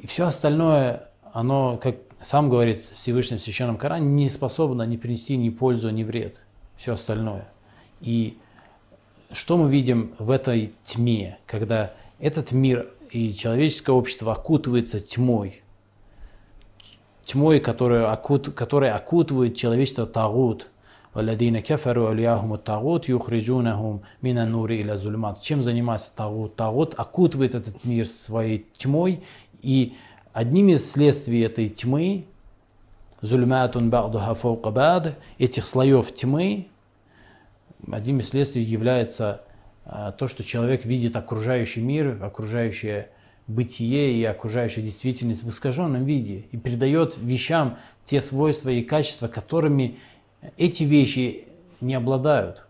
И 0.00 0.06
все 0.06 0.26
остальное, 0.26 1.08
оно, 1.32 1.76
как 1.76 1.96
сам 2.20 2.48
говорит 2.48 2.78
Всевышний 2.78 3.38
в 3.38 3.40
Священном 3.40 3.76
Коране, 3.76 4.06
не 4.06 4.28
способно 4.28 4.82
ни 4.84 4.96
принести 4.96 5.36
ни 5.36 5.50
пользу, 5.50 5.90
ни 5.90 6.04
вред. 6.04 6.46
Все 6.76 6.92
остальное. 6.92 7.48
И 8.00 8.38
что 9.32 9.56
мы 9.56 9.68
видим 9.68 10.14
в 10.20 10.30
этой 10.30 10.72
тьме, 10.84 11.38
когда 11.46 11.94
этот 12.20 12.52
мир 12.52 12.88
и 13.10 13.32
человеческое 13.32 13.92
общество 13.92 14.32
окутывается 14.32 15.00
тьмой, 15.00 15.62
тьмой, 17.24 17.58
которая, 17.58 18.12
окут, 18.12 18.48
окутывает 18.60 19.56
человечество 19.56 20.06
Тагут, 20.06 20.70
«Валадина 21.16 21.62
кефару 21.62 22.08
алияхуму 22.08 22.58
тагут 22.58 23.08
юхриджунахум 23.08 24.02
мина 24.20 24.44
нури 24.44 24.82
иля 24.82 24.98
зульмат». 24.98 25.40
Чем 25.40 25.62
занимается 25.62 26.10
тагут? 26.14 26.56
Тагут 26.56 26.92
окутывает 26.94 27.54
этот 27.54 27.86
мир 27.86 28.06
своей 28.06 28.66
тьмой, 28.76 29.24
и 29.62 29.94
одним 30.34 30.68
из 30.68 30.92
следствий 30.92 31.40
этой 31.40 31.70
тьмы, 31.70 32.26
зульматун 33.22 33.88
ба'духа 33.88 34.34
фаука 34.34 35.16
этих 35.38 35.64
слоев 35.64 36.12
тьмы, 36.14 36.68
одним 37.90 38.18
из 38.18 38.28
следствий 38.28 38.62
является 38.62 39.40
а, 39.86 40.12
то, 40.12 40.28
что 40.28 40.44
человек 40.44 40.84
видит 40.84 41.16
окружающий 41.16 41.80
мир, 41.80 42.22
окружающее 42.22 43.08
бытие 43.46 44.12
и 44.12 44.22
окружающую 44.24 44.84
действительность 44.84 45.44
в 45.44 45.48
искаженном 45.48 46.04
виде 46.04 46.44
и 46.52 46.58
придает 46.58 47.16
вещам 47.16 47.78
те 48.04 48.20
свойства 48.20 48.68
и 48.68 48.82
качества, 48.82 49.28
которыми 49.28 49.96
эти 50.56 50.82
вещи 50.84 51.44
не 51.80 51.94
обладают. 51.94 52.62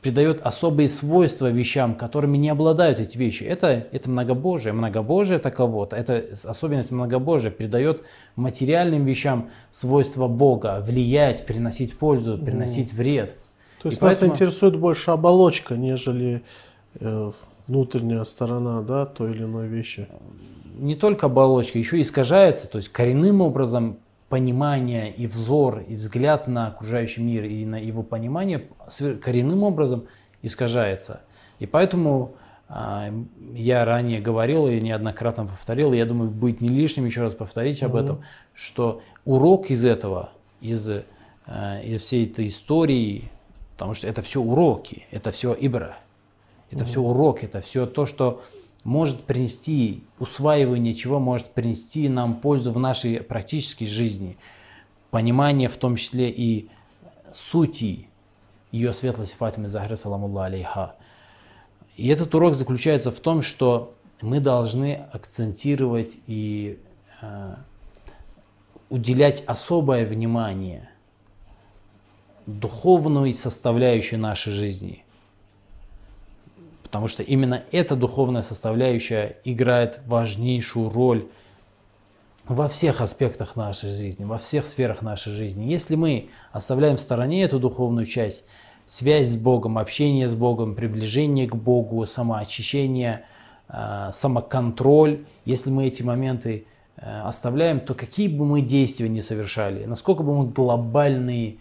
Придает 0.00 0.40
особые 0.42 0.88
свойства 0.88 1.50
вещам, 1.50 1.96
которыми 1.96 2.36
не 2.36 2.48
обладают 2.50 3.00
эти 3.00 3.18
вещи. 3.18 3.42
Это, 3.42 3.88
это 3.90 4.08
многобожие. 4.08 4.72
Многобожие 4.72 5.40
таково. 5.40 5.88
Это 5.90 6.24
особенность 6.44 6.92
многобожия. 6.92 7.50
Придает 7.50 8.04
материальным 8.36 9.04
вещам 9.04 9.50
свойства 9.72 10.28
Бога. 10.28 10.80
Влиять, 10.86 11.44
приносить 11.46 11.98
пользу, 11.98 12.38
приносить 12.38 12.92
вред. 12.92 13.36
То 13.82 13.88
есть 13.88 14.00
И 14.00 14.04
нас 14.04 14.18
поэтому- 14.18 14.34
интересует 14.34 14.76
больше 14.78 15.10
оболочка, 15.10 15.76
нежели 15.76 16.42
э, 17.00 17.32
внутренняя 17.66 18.22
сторона 18.24 18.82
да, 18.82 19.04
той 19.04 19.32
или 19.32 19.42
иной 19.42 19.66
вещи. 19.66 20.08
не 20.78 20.94
только 20.94 21.26
оболочка, 21.26 21.76
еще 21.78 22.00
искажается, 22.00 22.68
то 22.68 22.78
есть 22.78 22.88
коренным 22.88 23.40
образом 23.40 23.98
понимание 24.28 25.10
и 25.10 25.26
взор, 25.26 25.80
и 25.80 25.96
взгляд 25.96 26.48
на 26.48 26.68
окружающий 26.68 27.22
мир, 27.22 27.44
и 27.44 27.64
на 27.64 27.76
его 27.76 28.02
понимание 28.02 28.68
коренным 29.22 29.62
образом 29.62 30.06
искажается. 30.42 31.22
И 31.58 31.66
поэтому 31.66 32.34
а, 32.68 33.10
я 33.54 33.84
ранее 33.84 34.20
говорил 34.20 34.68
и 34.68 34.80
неоднократно 34.80 35.46
повторил, 35.46 35.92
и 35.92 35.96
я 35.96 36.04
думаю, 36.04 36.30
будет 36.30 36.60
не 36.60 36.68
лишним 36.68 37.06
еще 37.06 37.22
раз 37.22 37.34
повторить 37.34 37.82
об 37.82 37.96
этом, 37.96 38.22
что 38.52 39.00
урок 39.24 39.70
из 39.70 39.84
этого, 39.84 40.30
из, 40.60 40.88
э, 40.88 41.02
из 41.82 42.02
всей 42.02 42.26
этой 42.26 42.48
истории, 42.48 43.30
потому 43.72 43.94
что 43.94 44.06
это 44.06 44.20
все 44.20 44.42
уроки, 44.42 45.06
это 45.10 45.32
все 45.32 45.56
ибра, 45.58 45.96
это 46.70 46.84
все 46.84 47.00
урок, 47.00 47.42
это 47.42 47.62
все 47.62 47.86
то, 47.86 48.04
что 48.04 48.42
может 48.84 49.24
принести, 49.24 50.04
усваивание 50.18 50.94
чего 50.94 51.18
может 51.18 51.52
принести 51.52 52.08
нам 52.08 52.40
пользу 52.40 52.72
в 52.72 52.78
нашей 52.78 53.20
практической 53.20 53.86
жизни. 53.86 54.38
Понимание 55.10 55.68
в 55.68 55.76
том 55.76 55.96
числе 55.96 56.30
и 56.30 56.70
сути 57.32 58.08
ее 58.70 58.92
светлости 58.92 59.36
Фатимы 59.36 59.68
Захры, 59.68 59.96
саламулла 59.96 60.46
алейха. 60.46 60.96
И 61.96 62.08
этот 62.08 62.34
урок 62.34 62.54
заключается 62.54 63.10
в 63.10 63.20
том, 63.20 63.42
что 63.42 63.94
мы 64.20 64.40
должны 64.40 64.94
акцентировать 65.12 66.16
и 66.26 66.78
э, 67.20 67.54
уделять 68.90 69.42
особое 69.46 70.06
внимание 70.06 70.90
духовной 72.46 73.32
составляющей 73.34 74.16
нашей 74.16 74.52
жизни. 74.52 75.04
Потому 76.88 77.06
что 77.06 77.22
именно 77.22 77.64
эта 77.70 77.96
духовная 77.96 78.40
составляющая 78.40 79.36
играет 79.44 80.00
важнейшую 80.06 80.88
роль 80.88 81.28
во 82.46 82.66
всех 82.66 83.02
аспектах 83.02 83.56
нашей 83.56 83.90
жизни, 83.90 84.24
во 84.24 84.38
всех 84.38 84.64
сферах 84.64 85.02
нашей 85.02 85.34
жизни. 85.34 85.66
Если 85.66 85.96
мы 85.96 86.30
оставляем 86.50 86.96
в 86.96 87.00
стороне 87.00 87.42
эту 87.42 87.60
духовную 87.60 88.06
часть, 88.06 88.44
связь 88.86 89.28
с 89.28 89.36
Богом, 89.36 89.76
общение 89.76 90.28
с 90.28 90.34
Богом, 90.34 90.74
приближение 90.74 91.46
к 91.46 91.54
Богу, 91.54 92.06
самоочищение, 92.06 93.26
э, 93.68 94.08
самоконтроль, 94.10 95.26
если 95.44 95.68
мы 95.68 95.88
эти 95.88 96.02
моменты 96.02 96.64
э, 96.96 97.20
оставляем, 97.20 97.80
то 97.80 97.92
какие 97.94 98.28
бы 98.28 98.46
мы 98.46 98.62
действия 98.62 99.10
ни 99.10 99.20
совершали, 99.20 99.84
насколько 99.84 100.22
бы 100.22 100.34
мы 100.34 100.46
глобальные 100.46 101.58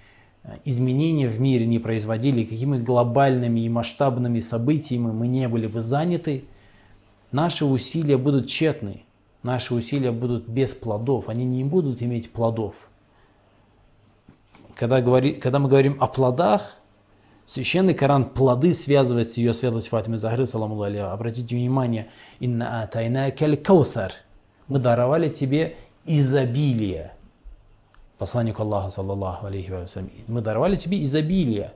изменения 0.65 1.27
в 1.27 1.39
мире 1.39 1.65
не 1.65 1.79
производили, 1.79 2.43
какими 2.43 2.77
глобальными 2.77 3.61
и 3.61 3.69
масштабными 3.69 4.39
событиями 4.39 5.11
мы 5.11 5.27
не 5.27 5.47
были 5.47 5.67
бы 5.67 5.81
заняты, 5.81 6.45
наши 7.31 7.65
усилия 7.65 8.17
будут 8.17 8.47
тщетны, 8.47 9.03
наши 9.43 9.73
усилия 9.73 10.11
будут 10.11 10.47
без 10.47 10.73
плодов, 10.73 11.29
они 11.29 11.45
не 11.45 11.63
будут 11.63 12.01
иметь 12.01 12.31
плодов. 12.31 12.89
Когда, 14.75 15.01
говори, 15.01 15.33
когда 15.33 15.59
мы 15.59 15.69
говорим 15.69 15.97
о 15.99 16.07
плодах, 16.07 16.77
Священный 17.47 17.93
Коран 17.93 18.25
плоды 18.25 18.73
связывает 18.73 19.31
с 19.31 19.37
ее 19.37 19.53
светлостью 19.53 19.91
Фатимы 19.91 20.17
Захры, 20.17 20.45
саламу. 20.45 20.83
Обратите 20.83 21.55
внимание, 21.55 22.09
«Инна 22.41 22.81
атайна 22.83 23.31
кель 23.31 23.55
каусар». 23.55 24.11
Мы 24.67 24.79
даровали 24.79 25.29
тебе 25.29 25.77
изобилие. 26.05 27.13
Посланнику 28.17 28.63
Аллаха, 28.63 28.89
саллаллаху 28.89 29.45
алейхи 29.45 29.69
ва 29.69 29.85
саллям. 29.85 30.09
Мы 30.27 30.41
даровали 30.41 30.75
тебе 30.75 31.03
изобилие. 31.03 31.73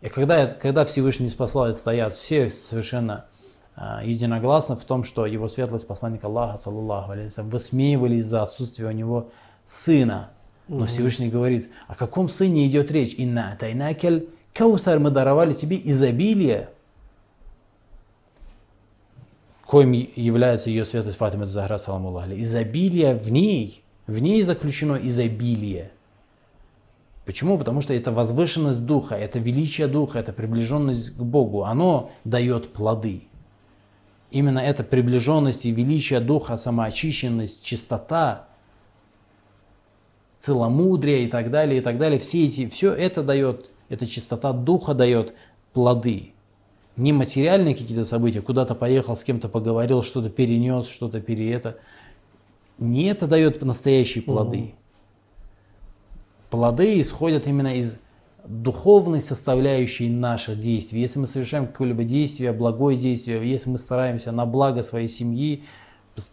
И 0.00 0.08
когда, 0.08 0.46
когда 0.46 0.84
Всевышний 0.84 1.28
спасал 1.28 1.66
этот 1.66 1.86
аят, 1.88 2.14
все 2.14 2.50
совершенно 2.50 3.26
а, 3.74 4.02
единогласно 4.04 4.76
в 4.76 4.84
том, 4.84 5.02
что 5.02 5.26
его 5.26 5.48
светлость, 5.48 5.86
посланник 5.86 6.22
Аллаха, 6.24 6.56
саллаллаху 6.58 7.12
алейхи 7.12 7.26
ва 7.26 7.30
саллям, 7.30 7.50
высмеивали 7.50 8.16
из-за 8.16 8.42
отсутствия 8.42 8.86
у 8.86 8.92
него 8.92 9.30
сына. 9.64 10.30
Но 10.68 10.86
Всевышний 10.86 11.28
говорит, 11.28 11.70
о 11.86 11.94
каком 11.94 12.28
сыне 12.28 12.66
идет 12.66 12.90
речь? 12.90 13.14
Инна 13.14 13.52
атайнакель 13.52 14.30
каусар, 14.52 14.98
мы 14.98 15.10
даровали 15.10 15.52
тебе 15.52 15.80
изобилие, 15.82 16.70
коим 19.64 19.92
является 19.92 20.70
ее 20.70 20.84
светлость 20.84 21.18
Фатима 21.18 21.46
Захра, 21.46 21.78
саламу 21.78 22.16
алейхи. 22.16 22.42
Изобилие 22.42 23.14
в 23.14 23.30
ней, 23.30 23.84
в 24.06 24.20
ней 24.20 24.42
заключено 24.42 24.94
изобилие. 24.94 25.90
Почему? 27.24 27.58
Потому 27.58 27.80
что 27.80 27.92
это 27.92 28.12
возвышенность 28.12 28.86
духа, 28.86 29.16
это 29.16 29.40
величие 29.40 29.88
духа, 29.88 30.20
это 30.20 30.32
приближенность 30.32 31.10
к 31.10 31.20
Богу. 31.20 31.64
Оно 31.64 32.12
дает 32.24 32.72
плоды. 32.72 33.24
Именно 34.30 34.60
эта 34.60 34.84
приближенность 34.84 35.66
и 35.66 35.72
величие 35.72 36.20
духа, 36.20 36.56
самоочищенность, 36.56 37.64
чистота, 37.64 38.46
целомудрие 40.38 41.24
и 41.24 41.28
так 41.28 41.50
далее, 41.50 41.80
и 41.80 41.82
так 41.82 41.98
далее. 41.98 42.20
Все, 42.20 42.44
эти, 42.44 42.68
все 42.68 42.92
это 42.92 43.24
дает, 43.24 43.70
эта 43.88 44.06
чистота 44.06 44.52
духа 44.52 44.94
дает 44.94 45.34
плоды. 45.72 46.32
Не 46.96 47.12
материальные 47.12 47.74
какие-то 47.74 48.04
события, 48.04 48.40
куда-то 48.40 48.74
поехал, 48.74 49.16
с 49.16 49.24
кем-то 49.24 49.48
поговорил, 49.48 50.02
что-то 50.02 50.30
перенес, 50.30 50.86
что-то 50.88 51.20
пере 51.20 51.52
это. 51.52 51.78
Не 52.78 53.04
это 53.04 53.26
дает 53.26 53.62
настоящие 53.62 54.22
плоды. 54.22 54.74
Плоды 56.50 57.00
исходят 57.00 57.46
именно 57.46 57.76
из 57.76 57.98
духовной 58.46 59.20
составляющей 59.20 60.08
наших 60.08 60.58
действий. 60.58 61.00
Если 61.00 61.18
мы 61.18 61.26
совершаем 61.26 61.66
какое-либо 61.66 62.04
действие, 62.04 62.52
благое 62.52 62.96
действие, 62.96 63.48
если 63.50 63.70
мы 63.70 63.78
стараемся 63.78 64.32
на 64.32 64.46
благо 64.46 64.82
своей 64.82 65.08
семьи, 65.08 65.64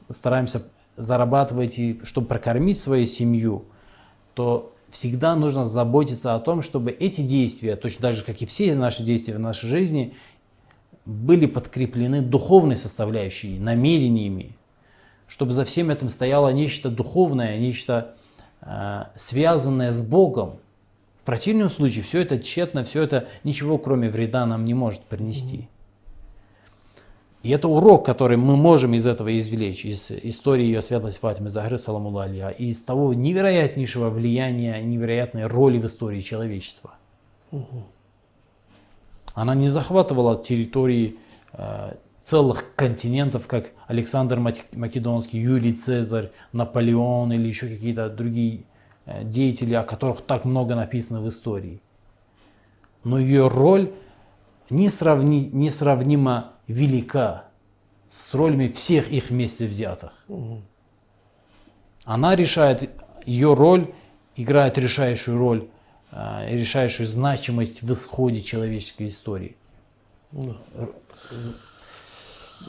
стараемся 0.10 0.64
зарабатывать, 0.96 1.80
и, 1.80 2.00
чтобы 2.04 2.28
прокормить 2.28 2.80
свою 2.80 3.06
семью, 3.06 3.66
то 4.36 4.74
всегда 4.90 5.36
нужно 5.36 5.66
заботиться 5.66 6.36
о 6.36 6.40
том, 6.40 6.62
чтобы 6.62 6.92
эти 6.92 7.22
действия, 7.22 7.76
точно 7.76 8.02
так 8.04 8.14
же, 8.14 8.24
как 8.24 8.42
и 8.42 8.46
все 8.46 8.76
наши 8.76 9.04
действия 9.04 9.36
в 9.36 9.40
нашей 9.40 9.68
жизни, 9.68 10.14
были 11.06 11.48
подкреплены 11.48 12.22
духовной 12.22 12.76
составляющей, 12.76 13.58
намерениями, 13.58 14.56
чтобы 15.28 15.52
за 15.52 15.66
всем 15.66 15.90
этим 15.90 16.10
стояло 16.10 16.50
нечто 16.50 16.90
духовное, 16.90 17.58
нечто 17.58 18.16
э, 18.62 19.04
связанное 19.16 19.92
с 19.92 20.02
Богом. 20.02 20.60
В 21.22 21.26
противном 21.26 21.70
случае 21.70 22.04
все 22.04 22.22
это 22.22 22.40
тщетно, 22.40 22.84
все 22.84 23.04
это 23.04 23.28
ничего 23.44 23.78
кроме 23.78 24.10
вреда 24.10 24.46
нам 24.46 24.66
не 24.66 24.74
может 24.74 25.02
принести. 25.02 25.70
И 27.44 27.50
это 27.50 27.68
урок, 27.68 28.06
который 28.06 28.38
мы 28.38 28.56
можем 28.56 28.94
из 28.94 29.06
этого 29.06 29.38
извлечь, 29.38 29.84
из 29.84 30.10
истории 30.12 30.64
ее 30.64 30.82
светлости 30.82 31.20
Фатимы 31.20 31.50
Захры 31.50 31.78
Саламулла 31.78 32.24
Алиха, 32.24 32.50
и 32.50 32.68
из 32.68 32.82
того 32.82 33.14
невероятнейшего 33.14 34.10
влияния, 34.10 34.82
невероятной 34.82 35.46
роли 35.48 35.78
в 35.78 35.86
истории 35.86 36.22
человечества. 36.22 36.92
Она 39.34 39.56
не 39.56 39.68
захватывала 39.68 40.42
территории 40.42 41.18
э, 41.52 41.96
целых 42.24 42.74
континентов, 42.76 43.48
как 43.48 43.72
Александр 43.88 44.40
Мак- 44.40 44.72
Македонский, 44.72 45.40
Юлий 45.40 45.74
Цезарь, 45.74 46.32
Наполеон 46.54 47.34
или 47.34 47.48
еще 47.48 47.68
какие-то 47.68 48.10
другие 48.10 48.64
э, 49.06 49.24
деятели, 49.24 49.74
о 49.74 49.84
которых 49.84 50.22
так 50.22 50.46
много 50.46 50.76
написано 50.76 51.22
в 51.22 51.28
истории. 51.28 51.82
Но 53.04 53.20
ее 53.20 53.50
роль 53.50 53.92
несравни- 54.70 55.50
несравнимо 55.52 56.54
велика 56.68 57.46
с 58.10 58.34
ролями 58.34 58.70
всех 58.70 59.12
их 59.12 59.30
вместе 59.30 59.68
взятых. 59.68 60.14
Она 62.06 62.36
решает, 62.36 62.90
ее 63.26 63.54
роль 63.54 63.94
играет 64.38 64.78
решающую 64.78 65.38
роль, 65.38 65.68
э, 66.12 66.56
решающую 66.56 67.06
значимость 67.06 67.82
в 67.82 67.92
исходе 67.92 68.40
человеческой 68.40 69.10
истории. 69.10 69.58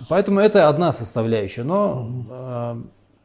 Поэтому 0.09 0.41
это 0.41 0.69
одна 0.69 0.93
составляющая, 0.93 1.63
но 1.63 2.09
э, 2.31 2.83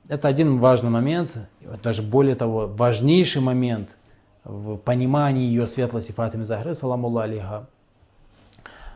это 0.09 0.27
один 0.27 0.59
важный 0.59 0.89
момент, 0.89 1.38
даже 1.83 2.01
более 2.01 2.35
того, 2.35 2.67
важнейший 2.67 3.41
момент 3.41 3.97
в 4.43 4.77
понимании 4.77 5.43
ее 5.43 5.67
светлости 5.67 6.11
Фатимы 6.11 6.45
Захры, 6.45 6.73
саламулла 6.73 7.23
алейха. 7.23 7.67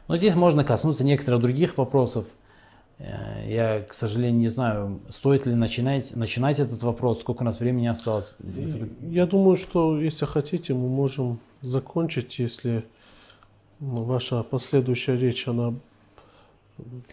Но 0.08 0.18
здесь 0.18 0.36
можно 0.36 0.64
коснуться 0.64 1.04
некоторых 1.04 1.42
других 1.42 1.78
вопросов. 1.78 2.28
Э, 3.00 3.46
Я, 3.48 3.82
к 3.82 3.94
сожалению, 3.94 4.40
не 4.40 4.50
знаю, 4.50 5.02
стоит 5.10 5.46
ли 5.46 5.54
начинать, 5.54 6.16
начинать 6.16 6.60
этот 6.60 6.84
вопрос, 6.84 7.20
сколько 7.20 7.44
у 7.44 7.46
нас 7.46 7.60
времени 7.60 7.88
осталось. 7.88 8.34
Я 9.02 9.26
думаю, 9.26 9.58
что 9.58 10.00
если 10.00 10.26
хотите, 10.26 10.74
мы 10.74 10.90
можем 10.90 11.40
закончить, 11.62 12.40
если 12.40 12.86
ну, 13.80 14.04
ваша 14.04 14.44
последующая 14.44 15.18
речь, 15.18 15.48
она 15.48 15.74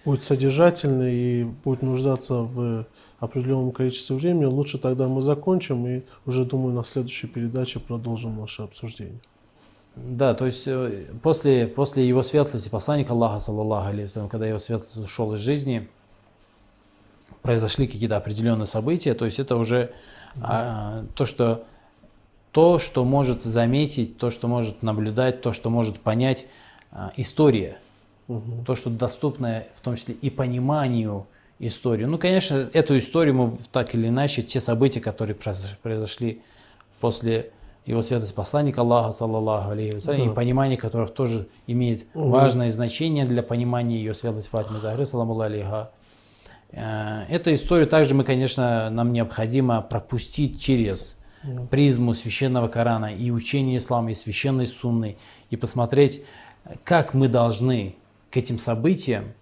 будет 0.04 0.22
содержательной 0.22 1.14
и 1.14 1.44
будет 1.44 1.82
нуждаться 1.82 2.34
в 2.34 2.86
определенном 3.18 3.72
количестве 3.72 4.16
времени, 4.16 4.46
лучше 4.46 4.78
тогда 4.78 5.06
мы 5.06 5.20
закончим 5.20 5.86
и 5.86 6.02
уже, 6.24 6.44
думаю, 6.44 6.74
на 6.74 6.84
следующей 6.84 7.26
передаче 7.26 7.78
продолжим 7.78 8.40
наше 8.40 8.62
обсуждение. 8.62 9.20
Да, 9.96 10.34
то 10.34 10.46
есть 10.46 10.66
э, 10.66 11.06
после, 11.22 11.66
после 11.66 12.08
его 12.08 12.22
светлости, 12.22 12.68
посланника 12.68 13.12
Аллаха, 13.12 13.40
саллаллаху 13.40 13.88
алейхи 13.88 14.28
когда 14.30 14.46
его 14.46 14.58
светлость 14.58 14.96
ушел 14.96 15.34
из 15.34 15.40
жизни, 15.40 15.88
произошли 17.42 17.86
какие-то 17.86 18.16
определенные 18.16 18.66
события, 18.66 19.14
то 19.14 19.24
есть 19.24 19.38
это 19.38 19.56
уже 19.56 19.92
а, 20.40 21.04
то, 21.14 21.26
что 21.26 21.64
то, 22.52 22.78
что 22.78 23.04
может 23.04 23.42
заметить, 23.42 24.18
то, 24.18 24.30
что 24.30 24.48
может 24.48 24.82
наблюдать, 24.82 25.40
то, 25.42 25.52
что 25.52 25.70
может 25.70 26.00
понять 26.00 26.46
а, 26.90 27.12
история, 27.16 27.78
то, 28.66 28.74
что 28.74 28.90
доступно 28.90 29.64
в 29.74 29.80
том 29.80 29.96
числе 29.96 30.14
и 30.14 30.30
пониманию 30.30 31.26
истории. 31.58 32.04
Ну, 32.04 32.18
конечно, 32.18 32.70
эту 32.72 32.98
историю 32.98 33.34
мы 33.34 33.52
так 33.72 33.94
или 33.94 34.08
иначе, 34.08 34.42
те 34.42 34.60
события, 34.60 35.00
которые 35.00 35.36
произош- 35.36 35.76
произошли 35.82 36.42
после 37.00 37.50
его 37.86 38.02
святости 38.02 38.32
посланника 38.34 38.80
Аллаха, 38.82 39.12
саллаллаху 39.12 39.70
алейхи 39.70 39.94
вассалям, 39.94 40.26
Да. 40.26 40.32
и 40.32 40.34
понимание 40.34 40.76
которых 40.78 41.12
тоже 41.12 41.48
имеет 41.66 42.06
важное 42.14 42.68
значение 42.70 43.24
для 43.26 43.42
понимания 43.42 43.96
ее 43.96 44.14
святости 44.14 44.48
Фатимы 44.50 44.80
Захры, 44.80 45.04
саламу 45.06 45.38
алейха. 45.40 45.90
Э, 46.72 47.24
Эту 47.28 47.52
историю 47.54 47.88
также 47.88 48.14
мы, 48.14 48.24
конечно, 48.24 48.88
нам 48.90 49.12
необходимо 49.12 49.82
пропустить 49.82 50.60
через 50.62 51.16
призму 51.70 52.12
священного 52.14 52.68
Корана 52.68 53.06
и 53.06 53.30
учения 53.30 53.78
ислама, 53.78 54.10
и 54.12 54.14
священной 54.14 54.66
сунны, 54.66 55.16
и 55.48 55.56
посмотреть, 55.56 56.22
как 56.84 57.14
мы 57.14 57.28
должны 57.28 57.96
к 58.30 58.36
этим 58.36 58.58
событиям, 58.58 59.32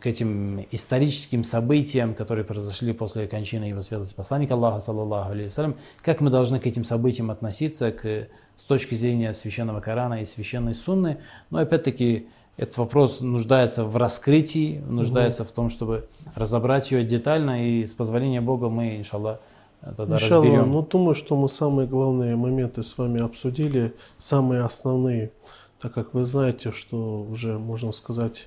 к 0.00 0.06
этим 0.06 0.66
историческим 0.70 1.44
событиям, 1.44 2.14
которые 2.14 2.44
произошли 2.44 2.92
после 2.92 3.28
кончины 3.28 3.64
его 3.64 3.82
светлости 3.82 4.14
посланника 4.14 4.54
Аллаха, 4.54 4.80
саллаллаху 4.80 5.30
алейхи 5.30 5.74
как 6.02 6.20
мы 6.20 6.30
должны 6.30 6.58
к 6.58 6.66
этим 6.66 6.84
событиям 6.84 7.30
относиться 7.30 7.92
к, 7.92 8.28
с 8.56 8.62
точки 8.64 8.94
зрения 8.94 9.32
священного 9.32 9.80
Корана 9.80 10.22
и 10.22 10.24
священной 10.24 10.74
сунны. 10.74 11.18
Но 11.50 11.58
опять-таки 11.58 12.28
этот 12.56 12.78
вопрос 12.78 13.20
нуждается 13.20 13.84
в 13.84 13.96
раскрытии, 13.96 14.82
нуждается 14.88 15.44
в 15.44 15.52
том, 15.52 15.68
чтобы 15.70 16.08
разобрать 16.34 16.90
ее 16.90 17.04
детально, 17.04 17.68
и 17.68 17.86
с 17.86 17.92
позволения 17.92 18.40
Бога 18.40 18.68
мы, 18.68 18.96
иншаллах, 18.96 19.40
тогда 19.82 20.16
Иншаллах, 20.16 20.46
разберем. 20.46 20.72
ну 20.72 20.82
думаю, 20.82 21.14
что 21.14 21.36
мы 21.36 21.48
самые 21.48 21.86
главные 21.86 22.34
моменты 22.34 22.82
с 22.82 22.96
вами 22.96 23.20
обсудили, 23.20 23.94
самые 24.16 24.62
основные, 24.62 25.32
так 25.80 25.92
как 25.92 26.14
вы 26.14 26.24
знаете, 26.24 26.72
что 26.72 27.22
уже 27.22 27.58
можно 27.58 27.92
сказать, 27.92 28.46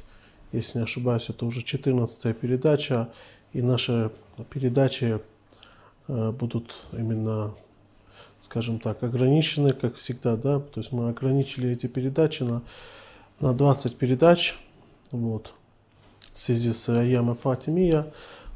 если 0.51 0.79
не 0.79 0.83
ошибаюсь, 0.83 1.29
это 1.29 1.45
уже 1.45 1.61
14 1.61 2.35
передача, 2.37 3.09
и 3.53 3.61
наши 3.61 4.11
передачи 4.49 5.19
э, 6.07 6.31
будут 6.31 6.75
именно, 6.91 7.53
скажем 8.41 8.79
так, 8.79 9.03
ограничены, 9.03 9.73
как 9.73 9.95
всегда, 9.95 10.35
да, 10.35 10.59
то 10.59 10.79
есть 10.79 10.91
мы 10.91 11.09
ограничили 11.09 11.69
эти 11.69 11.87
передачи 11.87 12.43
на, 12.43 12.63
на 13.39 13.53
20 13.53 13.95
передач, 13.95 14.55
вот, 15.11 15.53
в 16.31 16.37
связи 16.37 16.73
с 16.73 16.89
Аяма 16.89 17.35
Фатимия. 17.35 18.11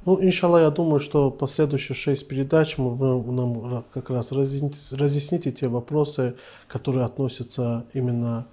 Ну, 0.06 0.22
иншаллах, 0.22 0.62
я 0.64 0.70
думаю, 0.70 1.00
что 1.00 1.32
последующие 1.32 1.96
шесть 1.96 2.28
передач 2.28 2.78
мы, 2.78 2.94
вы 2.94 3.32
нам 3.32 3.86
как 3.94 4.10
раз 4.10 4.32
разъясните, 4.32 4.78
разъясните 4.98 5.52
те 5.52 5.68
вопросы, 5.70 6.36
которые 6.68 7.06
относятся 7.06 7.86
именно 7.94 8.46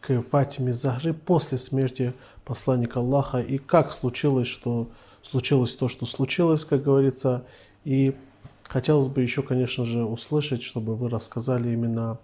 к 0.00 0.22
Фатиме 0.22 0.72
Захры 0.72 1.12
после 1.12 1.58
смерти 1.58 2.14
посланника 2.44 3.00
Аллаха 3.00 3.38
и 3.38 3.58
как 3.58 3.92
случилось, 3.92 4.48
что 4.48 4.88
случилось 5.22 5.74
то, 5.74 5.88
что 5.88 6.06
случилось, 6.06 6.64
как 6.64 6.82
говорится. 6.82 7.44
И 7.84 8.14
хотелось 8.64 9.08
бы 9.08 9.22
еще, 9.22 9.42
конечно 9.42 9.84
же, 9.84 10.04
услышать, 10.04 10.62
чтобы 10.62 10.96
вы 10.96 11.08
рассказали 11.08 11.70
именно 11.70 12.18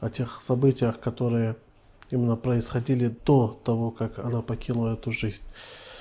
о 0.00 0.10
тех 0.10 0.40
событиях, 0.42 1.00
которые 1.00 1.56
именно 2.10 2.36
происходили 2.36 3.14
до 3.26 3.58
того, 3.64 3.90
как 3.90 4.18
она 4.18 4.42
покинула 4.42 4.94
эту 4.94 5.12
жизнь. 5.12 5.42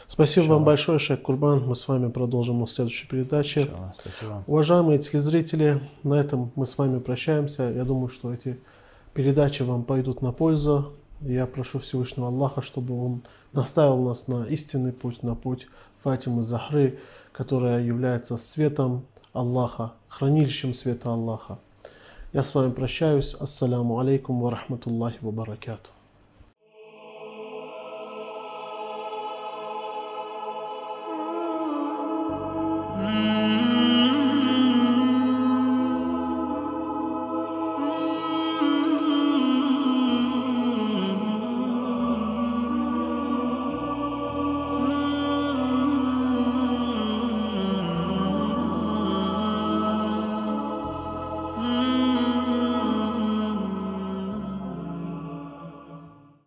Спасибо 0.07 0.53
вам 0.53 0.63
большое, 0.63 0.99
Шейх 0.99 1.21
Курбан. 1.21 1.67
Мы 1.67 1.75
с 1.75 1.85
вами 1.87 2.09
продолжим 2.09 2.61
на 2.61 2.67
следующей 2.67 3.07
передаче. 3.07 3.63
Иншаллах, 3.63 3.95
Спасибо. 3.99 4.43
Уважаемые 4.47 4.99
телезрители, 4.99 5.81
на 6.03 6.13
этом 6.13 6.51
мы 6.55 6.65
с 6.65 6.77
вами 6.77 6.99
прощаемся. 6.99 7.63
Я 7.69 7.83
думаю, 7.83 8.07
что 8.07 8.33
эти 8.33 8.57
передачи 9.13 9.63
вам 9.63 9.83
пойдут 9.83 10.21
на 10.21 10.31
пользу. 10.31 10.93
Я 11.21 11.47
прошу 11.47 11.79
Всевышнего 11.79 12.27
Аллаха, 12.27 12.61
чтобы 12.61 13.03
Он 13.03 13.23
наставил 13.53 13.97
нас 14.03 14.27
на 14.27 14.45
истинный 14.45 14.93
путь, 14.93 15.23
на 15.23 15.35
путь 15.35 15.67
Фатимы 16.03 16.43
Захры, 16.43 16.99
которая 17.31 17.83
является 17.83 18.37
светом 18.37 19.05
Аллаха, 19.33 19.93
хранилищем 20.07 20.73
света 20.73 21.11
Аллаха. 21.11 21.59
Я 22.33 22.43
с 22.43 22.53
вами 22.53 22.71
прощаюсь. 22.71 23.33
Ассаляму 23.33 23.99
алейкум 23.99 24.41
ва 24.41 24.51
рахматуллахи 24.51 25.17
ва 25.21 25.31
баракату. 25.31 25.89